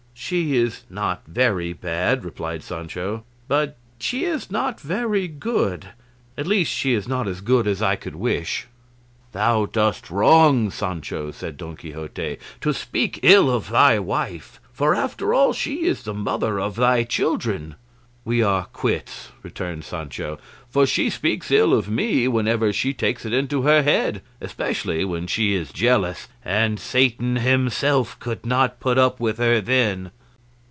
"She 0.13 0.55
is 0.55 0.83
not 0.89 1.23
very 1.27 1.73
bad," 1.73 2.23
replied 2.23 2.61
Sancho; 2.63 3.25
"but 3.47 3.75
she 3.99 4.23
is 4.25 4.51
not 4.51 4.79
very 4.79 5.27
good; 5.27 5.89
at 6.37 6.45
least 6.47 6.71
she 6.71 6.93
is 6.93 7.07
not 7.07 7.27
as 7.27 7.41
good 7.41 7.67
as 7.67 7.81
I 7.81 7.95
could 7.97 8.15
wish." 8.15 8.67
"Thou 9.33 9.65
dost 9.65 10.09
wrong, 10.11 10.69
Sancho," 10.69 11.31
said 11.31 11.57
Don 11.57 11.75
Quixote, 11.75 12.37
"to 12.61 12.71
speak 12.73 13.19
ill 13.23 13.49
of 13.49 13.71
thy 13.71 13.97
wife; 13.99 14.61
for 14.71 14.93
after 14.95 15.33
all 15.33 15.51
she 15.53 15.85
is 15.87 16.03
the 16.03 16.13
mother 16.13 16.59
of 16.61 16.75
thy 16.75 17.03
children." 17.03 17.75
"We 18.23 18.41
are 18.43 18.65
quits," 18.67 19.31
returned 19.43 19.83
Sancho; 19.83 20.37
"for 20.69 20.85
she 20.85 21.09
speaks 21.09 21.49
ill 21.51 21.73
of 21.73 21.89
me 21.89 22.27
whenever 22.29 22.71
she 22.71 22.93
takes 22.93 23.25
it 23.25 23.33
into 23.33 23.63
her 23.63 23.81
head, 23.83 24.21
especially 24.39 25.03
when 25.03 25.25
she 25.27 25.55
is 25.55 25.73
jealous; 25.73 26.27
and 26.45 26.79
Satan 26.79 27.37
himself 27.37 28.17
could 28.19 28.45
not 28.45 28.79
put 28.79 28.97
up 28.99 29.19
with 29.19 29.39
her 29.39 29.59
then." 29.59 30.11